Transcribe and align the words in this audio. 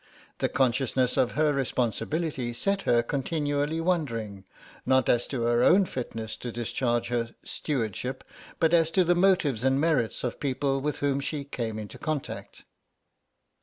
The 0.39 0.49
consciousness 0.49 1.15
of 1.15 1.33
her 1.33 1.53
responsibility 1.53 2.53
set 2.53 2.81
her 2.89 3.03
continually 3.03 3.79
wondering, 3.79 4.45
not 4.83 5.07
as 5.09 5.27
to 5.27 5.43
her 5.43 5.61
own 5.61 5.85
fitness 5.85 6.35
to 6.37 6.51
discharge 6.51 7.09
her 7.09 7.35
"stewardship," 7.45 8.23
but 8.59 8.73
as 8.73 8.89
to 8.97 9.03
the 9.03 9.13
motives 9.13 9.63
and 9.63 9.79
merits 9.79 10.23
of 10.23 10.39
people 10.39 10.81
with 10.81 11.01
whom 11.05 11.19
she 11.19 11.43
came 11.43 11.77
in 11.77 11.87
contact. 11.87 12.63